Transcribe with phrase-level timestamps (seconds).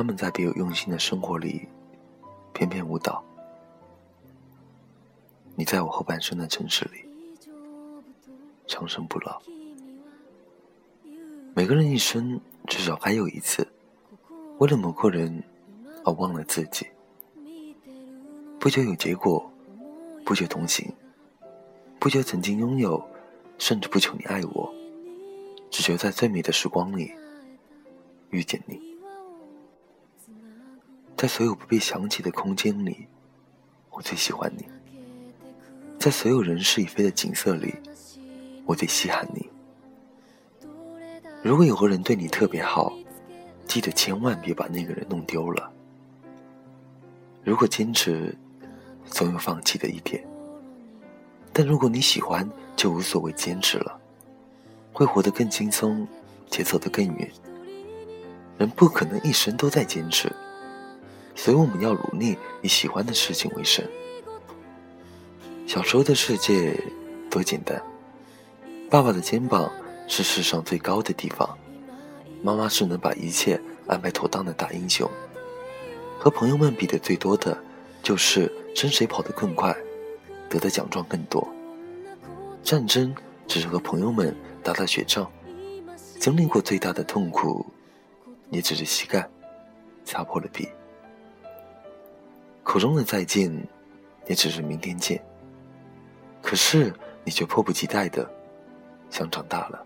[0.00, 1.68] 他们在别有用心的生活里
[2.54, 3.22] 翩翩舞蹈。
[5.54, 7.04] 你在我后半生的城市里
[8.66, 9.42] 长生不老。
[11.54, 13.68] 每个人一生至少还有一次，
[14.56, 15.44] 为了某个人
[16.06, 16.86] 而忘了自己。
[18.58, 19.52] 不求有结果，
[20.24, 20.90] 不求同行，
[21.98, 23.06] 不求曾经拥有，
[23.58, 24.74] 甚至不求你爱我，
[25.70, 27.12] 只求在最美的时光里
[28.30, 28.89] 遇见你。
[31.20, 33.06] 在所有不被想起的空间里，
[33.90, 34.64] 我最喜欢你；
[35.98, 37.74] 在所有人事已非的景色里，
[38.64, 39.46] 我最稀罕你。
[41.42, 42.90] 如果有个人对你特别好，
[43.66, 45.70] 记得千万别把那个人弄丢了。
[47.44, 48.34] 如果坚持，
[49.04, 50.26] 总有放弃的一天。
[51.52, 54.00] 但如果你喜欢，就无所谓坚持了，
[54.90, 56.08] 会活得更轻松，
[56.50, 57.30] 且走得更远。
[58.56, 60.34] 人不可能一生都在坚持，
[61.42, 63.82] 所以我们要努力以喜欢的事情为生。
[65.66, 66.78] 小时候的世界
[67.30, 67.82] 多简单，
[68.90, 69.72] 爸爸的肩膀。
[70.06, 71.56] 是世上最高的地方，
[72.42, 75.08] 妈妈是能把一切安排妥当的大英雄。
[76.18, 77.56] 和朋友们比的最多的，
[78.02, 79.72] 就是争谁跑得更快，
[80.48, 81.48] 得的奖状更多。
[82.64, 83.14] 战争
[83.46, 85.30] 只是和朋友们打打雪仗，
[86.18, 87.64] 经历过最大的痛苦，
[88.50, 89.30] 也只是膝盖
[90.04, 90.68] 擦破了皮。
[92.70, 93.50] 口中的再见，
[94.28, 95.20] 也只是明天见。
[96.40, 98.32] 可是你却迫不及待的
[99.10, 99.84] 想长大了。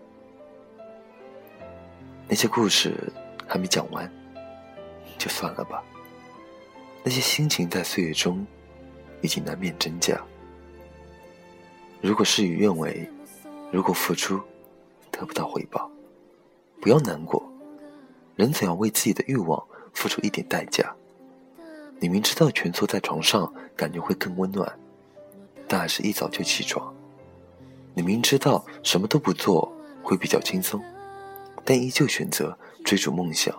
[2.27, 3.11] 那些故事
[3.47, 4.07] 还没讲完，
[5.17, 5.83] 就算了吧。
[7.03, 8.45] 那些心情在岁月中
[9.19, 10.21] 已经难免真假。
[12.03, 13.09] 如果事与愿违，
[13.71, 14.39] 如果付出
[15.09, 15.89] 得不到回报，
[16.79, 17.41] 不要难过。
[18.35, 19.59] 人总要为自己的欲望
[19.91, 20.95] 付出一点代价。
[21.99, 24.79] 你明知道蜷缩在床上感觉会更温暖，
[25.67, 26.93] 但还是一早就起床。
[27.93, 29.71] 你明知道什么都不做
[30.03, 30.83] 会比较轻松。
[31.67, 33.51] 但依旧选择追逐梦想，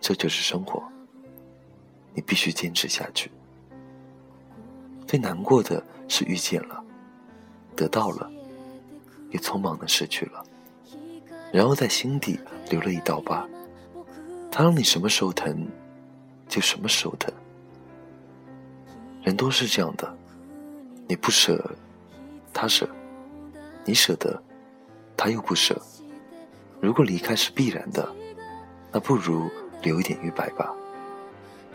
[0.00, 0.82] 这就是生活。
[2.14, 3.30] 你必须坚持下去。
[5.06, 6.82] 最难过的是遇见了，
[7.76, 8.30] 得到了，
[9.30, 10.42] 也匆忙的失去了，
[11.52, 12.40] 然后在心底
[12.70, 13.46] 留了一道疤。
[14.50, 15.68] 它让你什么时候疼，
[16.56, 17.30] 就什么时候疼。
[19.22, 20.16] 人都是这样的，
[21.06, 21.62] 你不舍，
[22.50, 22.86] 他舍；
[23.84, 24.42] 你舍得，
[25.18, 25.78] 他又不舍。
[26.80, 28.08] 如果离开是必然的，
[28.90, 29.50] 那不如
[29.82, 30.74] 留一点余白吧。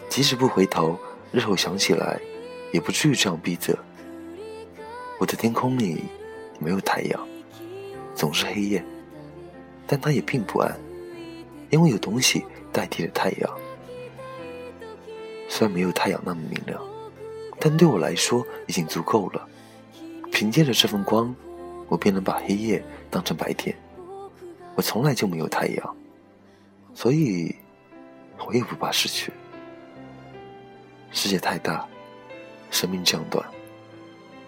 [0.09, 0.97] 即使不回头，
[1.31, 2.19] 日后想起来，
[2.73, 3.77] 也不至于这样逼仄。
[5.19, 6.05] 我的天空里
[6.57, 7.27] 没有太阳，
[8.15, 8.83] 总是黑夜，
[9.85, 10.75] 但它也并不暗，
[11.69, 12.43] 因为有东西
[12.73, 13.59] 代替了太阳。
[15.51, 16.81] 虽然没有太阳那么明亮，
[17.59, 19.47] 但对我来说已经足够了。
[20.31, 21.35] 凭借着这份光，
[21.89, 23.75] 我便能把黑夜当成白天。
[24.75, 25.95] 我从来就没有太阳，
[26.93, 27.53] 所以
[28.47, 29.29] 我也不怕失去。
[31.11, 31.85] 世界太大，
[32.69, 33.45] 生命这样短，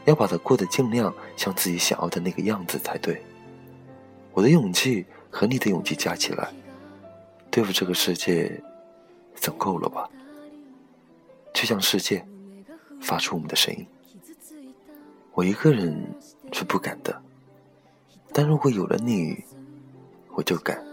[0.06, 3.22] 要把它过得尽量像自己想要的那个样子才对。
[4.32, 6.48] 我的勇气和你的勇气加起来，
[7.52, 8.58] 对付这个世界，
[9.36, 10.10] 总够了吧？
[11.64, 12.28] 去向世界
[13.00, 13.88] 发出我们的声音。
[15.32, 16.14] 我一个人
[16.52, 17.22] 是不敢的，
[18.34, 19.42] 但如果有了你。
[20.36, 20.84] 我就敢，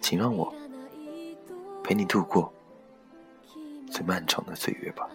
[0.00, 0.54] 请让我
[1.82, 2.52] 陪你度过
[3.90, 5.08] 最漫长的岁月吧。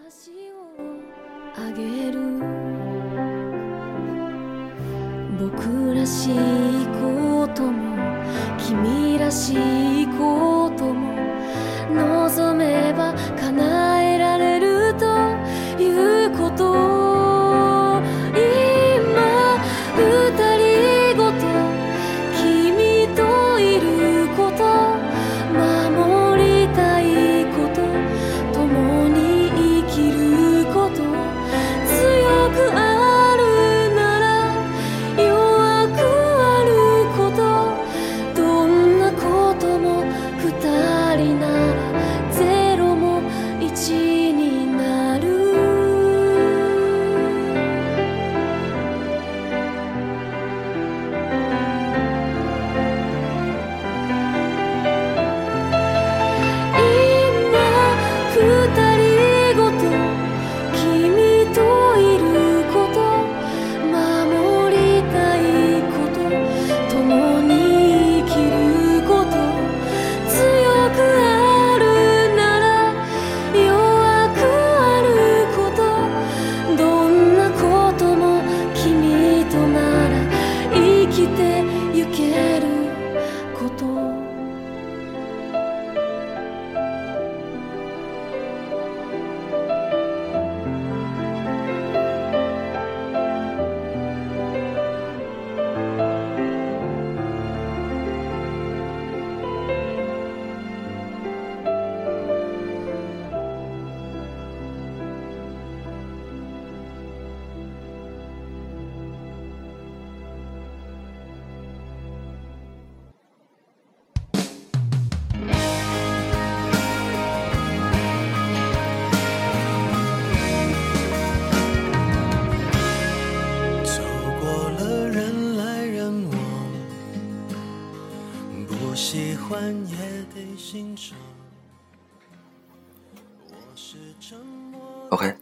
[135.10, 135.36] OK，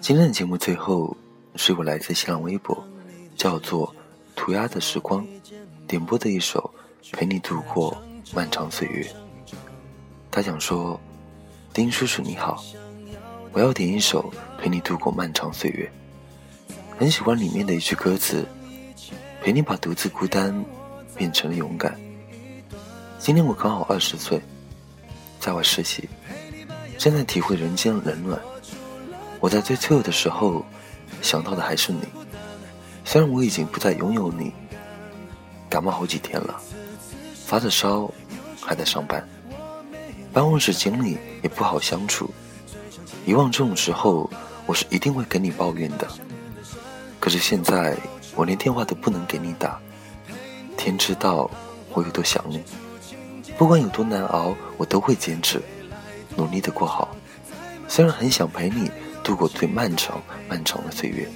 [0.00, 1.16] 今天的节目最后
[1.54, 2.84] 是我来自新浪微博，
[3.36, 3.94] 叫做
[4.34, 5.24] “涂鸦的时光”
[5.86, 6.72] 点播的一首
[7.16, 7.96] 《陪你度过
[8.34, 9.04] 漫长岁月》。
[10.30, 11.00] 他想说
[11.72, 12.60] ：“丁叔叔你好，
[13.52, 15.90] 我要点一首《陪你度过漫长岁月》。
[16.98, 18.44] 很喜欢里面的一句歌词：
[19.42, 20.64] 陪你把独自孤单
[21.16, 21.96] 变成了勇敢。
[23.20, 24.40] 今天我刚好二十岁，
[25.38, 26.08] 在外实习，
[26.96, 28.40] 正在体会人间冷暖。”
[29.40, 30.64] 我在最脆弱的时候
[31.20, 32.00] 想到的还是你，
[33.04, 34.50] 虽然我已经不再拥有你。
[35.68, 36.58] 感冒好几天了，
[37.44, 38.10] 发着烧，
[38.58, 39.22] 还在上班，
[40.32, 42.28] 办公室经理也不好相处。
[43.26, 44.28] 以往这种时候，
[44.64, 46.08] 我是一定会跟你抱怨的。
[47.20, 47.96] 可是现在，
[48.34, 49.78] 我连电话都不能给你打。
[50.78, 51.50] 天知道
[51.92, 52.62] 我有多想你，
[53.60, 55.60] 不管有多难熬，我都会坚持，
[56.34, 57.14] 努力的过好。
[57.86, 58.90] 虽然很想陪你。
[59.22, 60.18] 度过最漫长、
[60.48, 61.28] 漫长的岁月，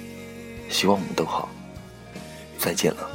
[0.71, 1.47] 希望我们都好。
[2.57, 3.07] 再见了，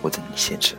[0.00, 0.78] 我的你先生。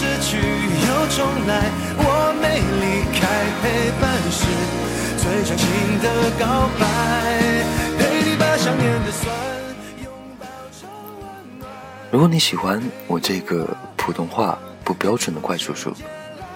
[0.00, 3.20] 失去又重来，我没离开
[3.60, 4.48] 陪伴时。
[5.18, 5.68] 最长情
[6.00, 6.82] 的告白，
[7.98, 9.30] 陪你把想念的酸
[10.02, 10.88] 拥抱成
[11.20, 11.70] 温暖。
[12.10, 15.92] 如果你喜欢我这个普通话不标准的怪叔叔，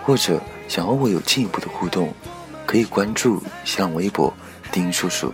[0.07, 2.15] 或者想和我有进一步的互动，
[2.65, 4.33] 可以关注新浪微博
[4.73, 5.31] 丁叔叔，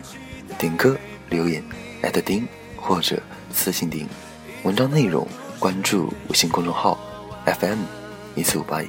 [0.59, 0.97] 点歌
[1.29, 1.63] 留言
[2.03, 4.05] 艾特丁或者私信丁。
[4.65, 5.25] 文章内容
[5.61, 6.99] 关注微信公众号
[7.47, 7.79] FM
[8.35, 8.89] 一四五八一。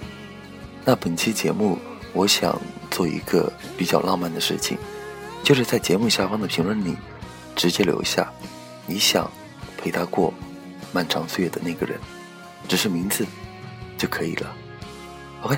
[0.84, 1.78] 那本期节目，
[2.14, 2.60] 我想。
[2.92, 4.78] 做一个比较浪漫的事情，
[5.46, 6.94] 就是在节目下方的评论里，
[7.56, 8.30] 直接留下
[8.86, 9.32] 你想
[9.78, 10.34] 陪他过
[10.92, 11.98] 漫长岁月的那个人，
[12.68, 13.26] 只是名字
[13.98, 14.54] 就可以了。
[15.44, 15.58] OK，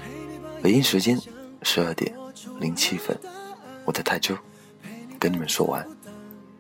[0.62, 1.20] 北京时间
[1.64, 2.16] 十二点
[2.60, 3.20] 零七分，
[3.84, 4.38] 我在泰州
[5.20, 5.84] 跟你们说完，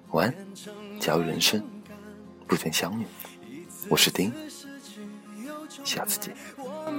[0.10, 0.36] 晚安。
[1.00, 1.64] 假如人生
[2.48, 3.06] 不曾相遇，
[3.90, 4.34] 我是丁，
[5.84, 6.36] 下次见。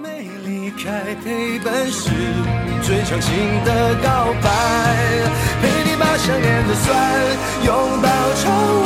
[0.04, 2.10] 没离开，陪伴是
[2.82, 4.46] 最长情的告白。
[5.62, 6.92] 陪你把想念的酸
[7.64, 8.83] 拥抱成